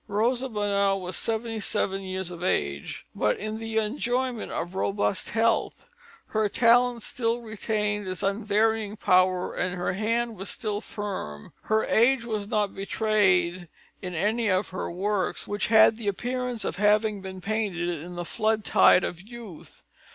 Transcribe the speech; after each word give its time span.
Rosa 0.07 0.49
Bonheur 0.49 0.95
was 0.95 1.15
seventy 1.15 1.59
seven 1.59 2.01
years 2.01 2.31
of 2.31 2.43
age, 2.43 3.05
but 3.13 3.37
in 3.37 3.59
the 3.59 3.77
enjoyment 3.77 4.51
of 4.51 4.73
robust 4.73 5.29
health; 5.29 5.85
her 6.29 6.49
talent 6.49 7.03
still 7.03 7.41
retained 7.43 8.07
its 8.07 8.23
unvarying 8.23 8.97
power 8.97 9.53
and 9.53 9.75
her 9.75 9.93
hand 9.93 10.35
was 10.37 10.49
still 10.49 10.81
firm. 10.81 11.53
Her 11.65 11.85
age 11.85 12.25
was 12.25 12.47
not 12.47 12.73
betrayed 12.73 13.67
in 14.01 14.15
any 14.15 14.47
of 14.49 14.69
her 14.69 14.89
works, 14.89 15.47
which 15.47 15.67
had 15.67 15.97
the 15.97 16.07
appearance 16.07 16.65
of 16.65 16.77
having 16.77 17.21
been 17.21 17.39
painted 17.39 17.87
in 17.87 18.15
the 18.15 18.25
flood 18.25 18.65
tide 18.65 19.03
of 19.03 19.21
youth. 19.21 19.83